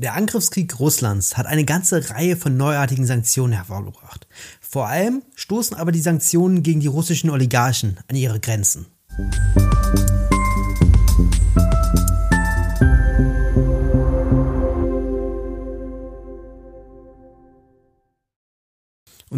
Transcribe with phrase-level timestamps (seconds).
[0.00, 4.28] Der Angriffskrieg Russlands hat eine ganze Reihe von neuartigen Sanktionen hervorgebracht.
[4.60, 8.86] Vor allem stoßen aber die Sanktionen gegen die russischen Oligarchen an ihre Grenzen.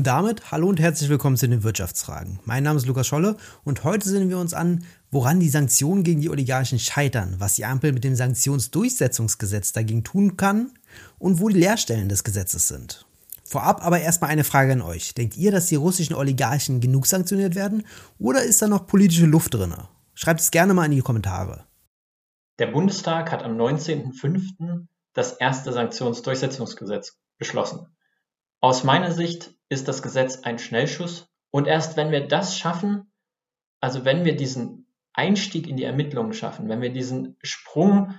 [0.00, 2.38] Und damit hallo und herzlich willkommen zu den Wirtschaftsfragen.
[2.46, 6.22] Mein Name ist Lukas Scholle und heute sehen wir uns an, woran die Sanktionen gegen
[6.22, 10.72] die Oligarchen scheitern, was die Ampel mit dem Sanktionsdurchsetzungsgesetz dagegen tun kann
[11.18, 13.04] und wo die Leerstellen des Gesetzes sind.
[13.44, 15.12] Vorab aber erstmal eine Frage an euch.
[15.12, 17.86] Denkt ihr, dass die russischen Oligarchen genug sanktioniert werden
[18.18, 19.74] oder ist da noch politische Luft drin?
[20.14, 21.66] Schreibt es gerne mal in die Kommentare.
[22.58, 24.86] Der Bundestag hat am 19.05.
[25.12, 27.86] das erste Sanktionsdurchsetzungsgesetz beschlossen.
[28.62, 31.28] Aus meiner Sicht ist das Gesetz ein Schnellschuss.
[31.50, 33.10] Und erst wenn wir das schaffen,
[33.80, 38.14] also wenn wir diesen Einstieg in die Ermittlungen schaffen, wenn wir diesen Sprung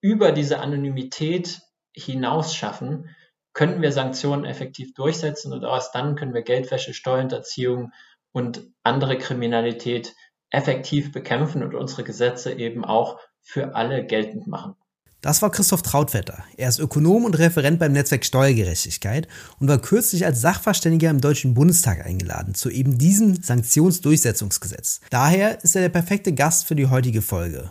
[0.00, 1.60] über diese Anonymität
[1.94, 3.14] hinaus schaffen,
[3.52, 7.92] können wir Sanktionen effektiv durchsetzen und erst dann können wir Geldwäsche, Steuerhinterziehung
[8.32, 10.14] und andere Kriminalität
[10.50, 14.76] effektiv bekämpfen und unsere Gesetze eben auch für alle geltend machen.
[15.22, 16.42] Das war Christoph Trautvetter.
[16.56, 19.28] Er ist Ökonom und Referent beim Netzwerk Steuergerechtigkeit
[19.60, 25.00] und war kürzlich als Sachverständiger im Deutschen Bundestag eingeladen zu eben diesem Sanktionsdurchsetzungsgesetz.
[25.10, 27.70] Daher ist er der perfekte Gast für die heutige Folge.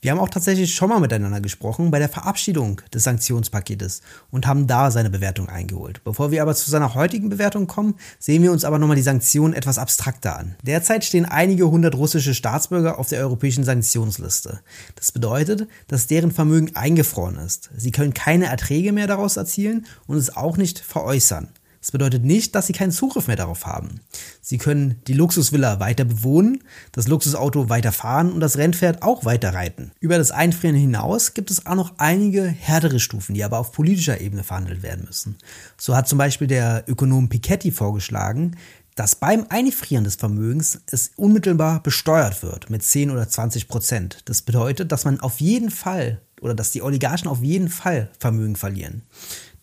[0.00, 4.68] Wir haben auch tatsächlich schon mal miteinander gesprochen bei der Verabschiedung des Sanktionspaketes und haben
[4.68, 6.04] da seine Bewertung eingeholt.
[6.04, 9.54] Bevor wir aber zu seiner heutigen Bewertung kommen, sehen wir uns aber nochmal die Sanktionen
[9.54, 10.54] etwas abstrakter an.
[10.62, 14.60] Derzeit stehen einige hundert russische Staatsbürger auf der europäischen Sanktionsliste.
[14.94, 17.70] Das bedeutet, dass deren Vermögen eingefroren ist.
[17.76, 21.48] Sie können keine Erträge mehr daraus erzielen und es auch nicht veräußern.
[21.80, 24.00] Das bedeutet nicht, dass sie keinen Zugriff mehr darauf haben.
[24.40, 29.54] Sie können die Luxusvilla weiter bewohnen, das Luxusauto weiter fahren und das Rennpferd auch weiter
[29.54, 29.92] reiten.
[30.00, 34.20] Über das Einfrieren hinaus gibt es auch noch einige härtere Stufen, die aber auf politischer
[34.20, 35.36] Ebene verhandelt werden müssen.
[35.76, 38.56] So hat zum Beispiel der Ökonom Piketty vorgeschlagen,
[38.98, 44.18] dass beim Einfrieren des Vermögens es unmittelbar besteuert wird mit 10 oder 20 Prozent.
[44.24, 48.56] Das bedeutet, dass man auf jeden Fall oder dass die Oligarchen auf jeden Fall Vermögen
[48.56, 49.02] verlieren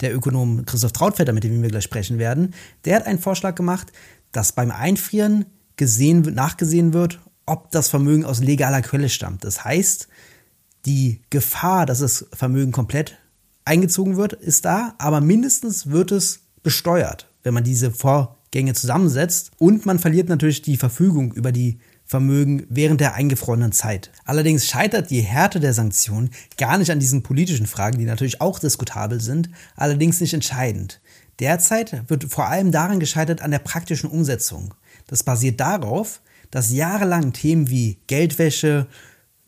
[0.02, 2.53] der Ökonom Christoph Trautvetter, mit dem wir gleich sprechen werden,
[2.86, 3.91] der hat einen Vorschlag gemacht,
[4.31, 5.46] dass beim Einfrieren
[5.78, 9.44] gesehen, nachgesehen wird, ob das Vermögen aus legaler Quelle stammt.
[9.44, 10.08] Das heißt,
[10.86, 13.18] die Gefahr, dass das Vermögen komplett
[13.66, 19.52] eingezogen wird, ist da, aber mindestens wird es besteuert, wenn man diese Vorgänge zusammensetzt.
[19.57, 24.11] Und man verliert natürlich die Verfügung über die Vermögen während der eingefrorenen Zeit.
[24.25, 28.59] Allerdings scheitert die Härte der Sanktionen gar nicht an diesen politischen Fragen, die natürlich auch
[28.59, 31.01] diskutabel sind, allerdings nicht entscheidend.
[31.39, 34.73] Derzeit wird vor allem daran gescheitert an der praktischen Umsetzung.
[35.07, 36.21] Das basiert darauf,
[36.51, 38.88] dass jahrelang Themen wie Geldwäsche,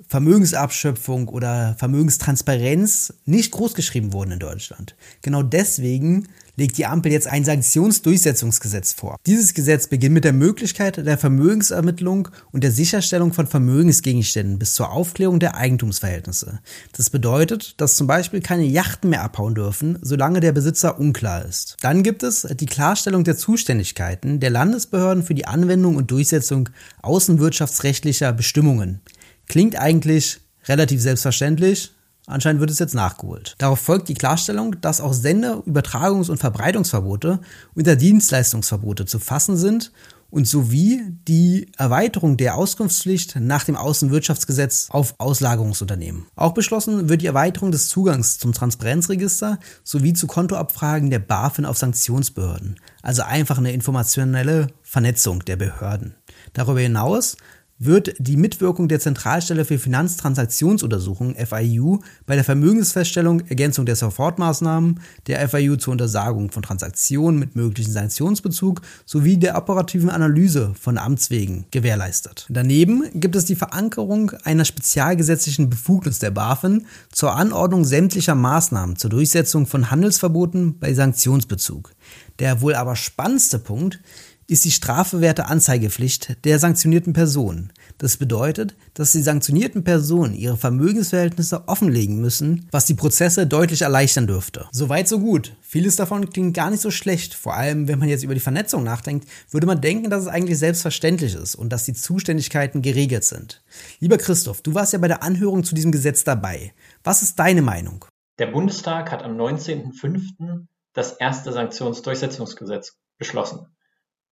[0.05, 4.95] Vermögensabschöpfung oder Vermögenstransparenz nicht großgeschrieben wurden in Deutschland.
[5.23, 9.17] Genau deswegen legt die Ampel jetzt ein Sanktionsdurchsetzungsgesetz vor.
[9.25, 14.91] Dieses Gesetz beginnt mit der Möglichkeit der Vermögensermittlung und der Sicherstellung von Vermögensgegenständen bis zur
[14.91, 16.59] Aufklärung der Eigentumsverhältnisse.
[16.93, 21.75] Das bedeutet, dass zum Beispiel keine Yachten mehr abhauen dürfen, solange der Besitzer unklar ist.
[21.81, 26.69] Dann gibt es die Klarstellung der Zuständigkeiten der Landesbehörden für die Anwendung und Durchsetzung
[27.01, 29.01] außenwirtschaftsrechtlicher Bestimmungen.
[29.47, 31.91] Klingt eigentlich relativ selbstverständlich,
[32.29, 33.55] Anscheinend wird es jetzt nachgeholt.
[33.57, 37.39] Darauf folgt die Klarstellung, dass auch Sender-, Übertragungs- und Verbreitungsverbote
[37.73, 39.93] unter Dienstleistungsverbote zu fassen sind
[40.29, 46.25] und sowie die Erweiterung der Auskunftspflicht nach dem Außenwirtschaftsgesetz auf Auslagerungsunternehmen.
[46.35, 51.77] Auch beschlossen wird die Erweiterung des Zugangs zum Transparenzregister sowie zu Kontoabfragen der BaFin auf
[51.77, 56.15] Sanktionsbehörden, also einfach eine informationelle Vernetzung der Behörden.
[56.51, 57.37] Darüber hinaus
[57.79, 65.47] wird die Mitwirkung der Zentralstelle für Finanztransaktionsuntersuchungen FIU bei der Vermögensfeststellung, Ergänzung der Sofortmaßnahmen der
[65.47, 72.47] FIU zur Untersagung von Transaktionen mit möglichen Sanktionsbezug sowie der operativen Analyse von Amtswegen gewährleistet.
[72.49, 79.11] Daneben gibt es die Verankerung einer spezialgesetzlichen Befugnis der BaFin zur Anordnung sämtlicher Maßnahmen zur
[79.11, 81.91] Durchsetzung von Handelsverboten bei Sanktionsbezug.
[82.39, 83.99] Der wohl aber spannendste Punkt
[84.49, 87.73] ist die strafbewährte Anzeigepflicht der sanktionierten Person.
[87.97, 94.25] Das bedeutet, dass die sanktionierten Personen ihre Vermögensverhältnisse offenlegen müssen, was die Prozesse deutlich erleichtern
[94.25, 94.67] dürfte.
[94.71, 95.53] Soweit so gut.
[95.61, 97.33] Vieles davon klingt gar nicht so schlecht.
[97.33, 100.57] Vor allem, wenn man jetzt über die Vernetzung nachdenkt, würde man denken, dass es eigentlich
[100.57, 103.61] selbstverständlich ist und dass die Zuständigkeiten geregelt sind.
[103.99, 106.73] Lieber Christoph, du warst ja bei der Anhörung zu diesem Gesetz dabei.
[107.03, 108.05] Was ist deine Meinung?
[108.39, 110.67] Der Bundestag hat am 19.05.
[110.93, 113.65] das erste Sanktionsdurchsetzungsgesetz beschlossen.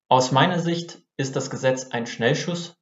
[0.08, 2.78] Aus meiner Sicht ist das Gesetz ein Schnellschuss.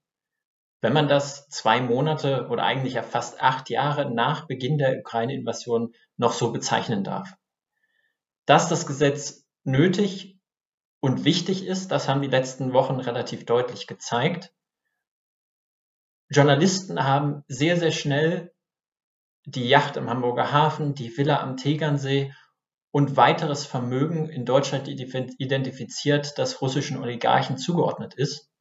[0.84, 5.96] wenn man das zwei Monate oder eigentlich ja fast acht Jahre nach Beginn der Ukraine-Invasion
[6.18, 7.36] noch so bezeichnen darf.
[8.46, 10.38] Dass das Gesetz nötig
[11.00, 14.54] und wichtig ist, das haben die letzten Wochen relativ deutlich gezeigt.
[16.30, 18.54] Journalisten haben sehr, sehr schnell
[19.46, 22.34] die Yacht im Hamburger Hafen, die Villa am Tegernsee
[22.94, 28.52] und weiteres Vermögen in Deutschland identifiziert, das russischen Oligarchen zugeordnet ist.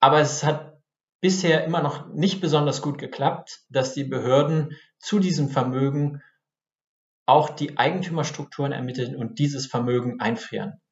[0.00, 0.78] Aber es hat
[1.22, 6.22] bisher immer noch nicht besonders gut geklappt, dass die Behörden zu diesem Vermögen
[7.24, 10.82] auch die Eigentümerstrukturen ermitteln und dieses Vermögen einfrieren.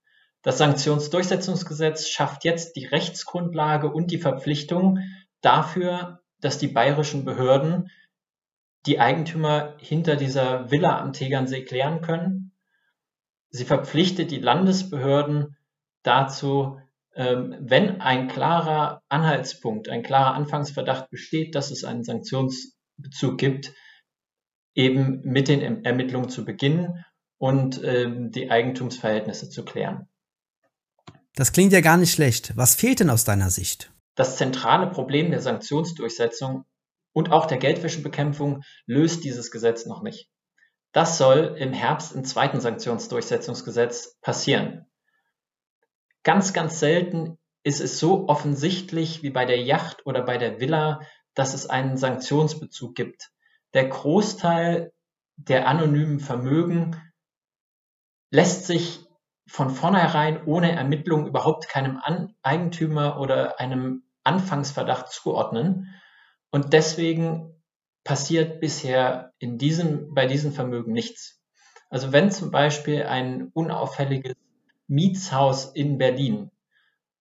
[0.40, 5.00] Das Sanktionsdurchsetzungsgesetz schafft jetzt die Rechtsgrundlage und die Verpflichtung
[5.42, 7.90] dafür, dass die bayerischen Behörden
[8.86, 12.52] die Eigentümer hinter dieser Villa am Tegernsee klären können.
[13.50, 15.56] Sie verpflichtet die Landesbehörden
[16.02, 16.78] dazu,
[17.14, 23.72] ähm, wenn ein klarer Anhaltspunkt, ein klarer Anfangsverdacht besteht, dass es einen Sanktionsbezug gibt,
[24.74, 27.04] eben mit den Ermittlungen zu beginnen
[27.38, 30.08] und ähm, die Eigentumsverhältnisse zu klären.
[31.34, 32.56] Das klingt ja gar nicht schlecht.
[32.56, 33.90] Was fehlt denn aus deiner Sicht?
[34.14, 36.64] Das zentrale Problem der Sanktionsdurchsetzung
[37.16, 40.28] und auch der Geldwäschebekämpfung löst dieses Gesetz noch nicht.
[40.92, 44.84] Das soll im Herbst im zweiten Sanktionsdurchsetzungsgesetz passieren.
[46.24, 51.00] Ganz, ganz selten ist es so offensichtlich wie bei der Yacht oder bei der Villa,
[51.32, 53.30] dass es einen Sanktionsbezug gibt.
[53.72, 54.92] Der Großteil
[55.36, 57.00] der anonymen Vermögen
[58.30, 59.00] lässt sich
[59.48, 61.98] von vornherein ohne Ermittlung überhaupt keinem
[62.42, 65.94] Eigentümer oder einem Anfangsverdacht zuordnen.
[66.50, 67.54] Und deswegen
[68.04, 71.40] passiert bisher in diesem, bei diesem Vermögen nichts.
[71.90, 74.34] Also wenn zum Beispiel ein unauffälliges
[74.86, 76.50] Mietshaus in Berlin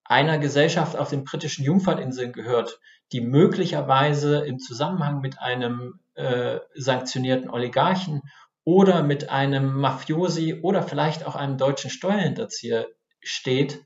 [0.04, 2.80] einer Gesellschaft auf den britischen Jungferninseln gehört,
[3.12, 8.22] die möglicherweise im Zusammenhang mit einem äh, sanktionierten Oligarchen
[8.64, 12.88] oder mit einem Mafiosi oder vielleicht auch einem deutschen Steuerhinterzieher
[13.22, 13.84] steht,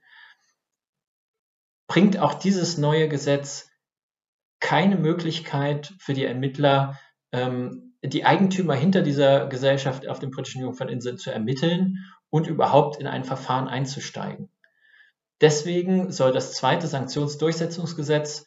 [1.87, 3.68] bringt auch dieses neue Gesetz
[4.59, 6.99] keine Möglichkeit für die Ermittler,
[7.31, 11.97] ähm, die Eigentümer hinter dieser Gesellschaft auf den britischen Jungferninseln zu ermitteln
[12.29, 14.49] und überhaupt in ein Verfahren einzusteigen.
[15.41, 18.45] Deswegen soll das zweite Sanktionsdurchsetzungsgesetz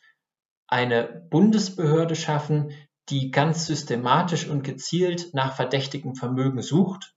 [0.67, 2.73] eine Bundesbehörde schaffen,
[3.09, 7.15] die ganz systematisch und gezielt nach verdächtigem Vermögen sucht,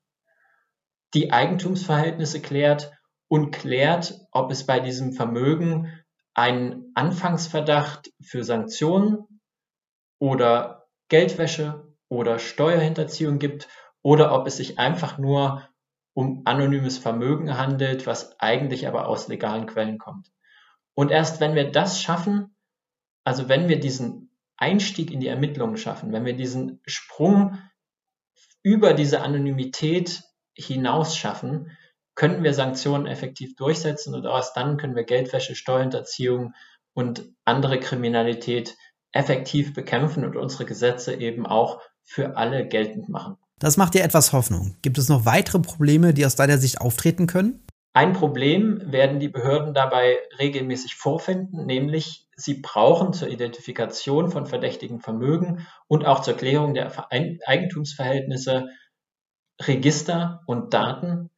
[1.14, 2.92] die Eigentumsverhältnisse klärt
[3.28, 6.04] und klärt, ob es bei diesem Vermögen
[6.36, 9.42] einen Anfangsverdacht für Sanktionen
[10.20, 13.68] oder Geldwäsche oder Steuerhinterziehung gibt
[14.02, 15.68] oder ob es sich einfach nur
[16.14, 20.32] um anonymes Vermögen handelt, was eigentlich aber aus legalen Quellen kommt.
[20.94, 22.56] Und erst wenn wir das schaffen,
[23.24, 27.58] also wenn wir diesen Einstieg in die Ermittlungen schaffen, wenn wir diesen Sprung
[28.62, 30.24] über diese Anonymität
[30.54, 31.72] hinaus schaffen,
[32.16, 36.54] könnten wir Sanktionen effektiv durchsetzen und erst dann können wir Geldwäsche, Steuerhinterziehung
[36.94, 38.78] und andere Kriminalität
[39.12, 43.38] effektiv bekämpfen und unsere Gesetze eben auch für alle geltend machen.
[43.60, 44.76] Das macht dir etwas Hoffnung.
[44.82, 47.66] Gibt es noch weitere Probleme, die aus deiner Sicht auftreten können?
[47.94, 55.00] Ein Problem werden die Behörden dabei regelmäßig vorfinden, nämlich sie brauchen zur Identifikation von verdächtigen
[55.00, 58.68] Vermögen und auch zur Klärung der Eigentumsverhältnisse
[59.62, 61.30] Register und Daten,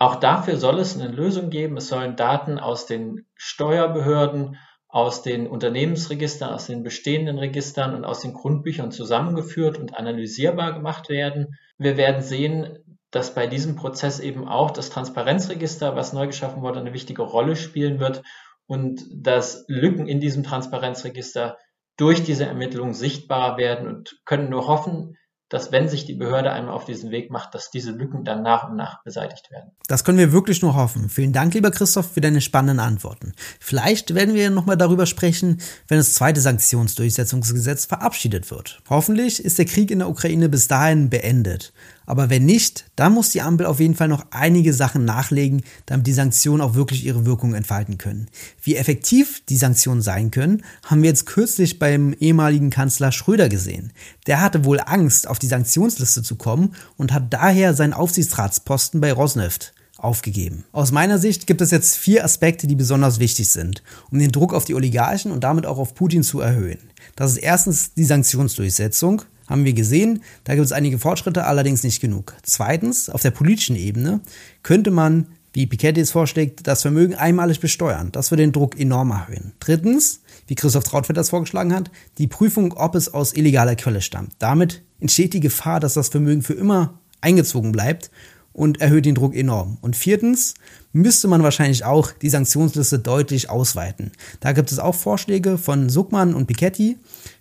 [0.00, 1.76] auch dafür soll es eine Lösung geben.
[1.76, 4.56] Es sollen Daten aus den Steuerbehörden,
[4.88, 11.10] aus den Unternehmensregistern, aus den bestehenden Registern und aus den Grundbüchern zusammengeführt und analysierbar gemacht
[11.10, 11.58] werden.
[11.76, 12.78] Wir werden sehen,
[13.10, 17.54] dass bei diesem Prozess eben auch das Transparenzregister, was neu geschaffen wurde, eine wichtige Rolle
[17.54, 18.22] spielen wird
[18.66, 21.58] und dass Lücken in diesem Transparenzregister
[21.98, 25.18] durch diese Ermittlungen sichtbar werden und können nur hoffen,
[25.50, 28.70] dass wenn sich die Behörde einmal auf diesen Weg macht, dass diese Lücken dann nach
[28.70, 29.72] und nach beseitigt werden.
[29.88, 31.08] Das können wir wirklich nur hoffen.
[31.10, 33.32] Vielen Dank, lieber Christoph, für deine spannenden Antworten.
[33.58, 38.80] Vielleicht werden wir nochmal darüber sprechen, wenn das zweite Sanktionsdurchsetzungsgesetz verabschiedet wird.
[38.88, 41.72] Hoffentlich ist der Krieg in der Ukraine bis dahin beendet.
[42.06, 46.06] Aber wenn nicht, dann muss die Ampel auf jeden Fall noch einige Sachen nachlegen, damit
[46.06, 48.28] die Sanktionen auch wirklich ihre Wirkung entfalten können.
[48.62, 53.92] Wie effektiv die Sanktionen sein können, haben wir jetzt kürzlich beim ehemaligen Kanzler Schröder gesehen.
[54.26, 59.12] Der hatte wohl Angst, auf die Sanktionsliste zu kommen und hat daher seinen Aufsichtsratsposten bei
[59.12, 60.64] Rosneft aufgegeben.
[60.72, 64.54] Aus meiner Sicht gibt es jetzt vier Aspekte, die besonders wichtig sind, um den Druck
[64.54, 66.78] auf die Oligarchen und damit auch auf Putin zu erhöhen.
[67.16, 70.22] Das ist erstens die Sanktionsdurchsetzung, haben wir gesehen.
[70.44, 72.34] Da gibt es einige Fortschritte, allerdings nicht genug.
[72.42, 74.20] Zweitens, auf der politischen Ebene
[74.62, 78.12] könnte man wie Piketty es vorschlägt, das Vermögen einmalig besteuern.
[78.12, 79.52] Das würde den Druck enorm erhöhen.
[79.58, 84.34] Drittens, wie Christoph Trautfeld das vorgeschlagen hat, die Prüfung, ob es aus illegaler Quelle stammt.
[84.38, 88.10] Damit entsteht die Gefahr, dass das Vermögen für immer eingezogen bleibt
[88.52, 89.78] und erhöht den Druck enorm.
[89.80, 90.54] Und viertens
[90.92, 94.12] müsste man wahrscheinlich auch die Sanktionsliste deutlich ausweiten.
[94.40, 96.96] Da gibt es auch Vorschläge von Suckmann und Piketty,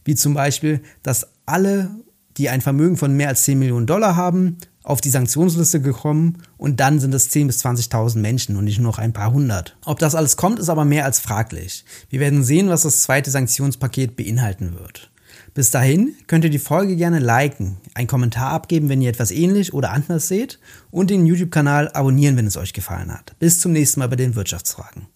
[0.05, 1.89] wie zum Beispiel, dass alle,
[2.37, 6.79] die ein Vermögen von mehr als 10 Millionen Dollar haben, auf die Sanktionsliste gekommen und
[6.79, 9.77] dann sind es 10.000 bis 20.000 Menschen und nicht nur noch ein paar hundert.
[9.85, 11.85] Ob das alles kommt, ist aber mehr als fraglich.
[12.09, 15.11] Wir werden sehen, was das zweite Sanktionspaket beinhalten wird.
[15.53, 19.73] Bis dahin könnt ihr die Folge gerne liken, einen Kommentar abgeben, wenn ihr etwas ähnlich
[19.73, 20.59] oder anders seht
[20.91, 23.35] und den YouTube-Kanal abonnieren, wenn es euch gefallen hat.
[23.39, 25.07] Bis zum nächsten Mal bei den Wirtschaftsfragen.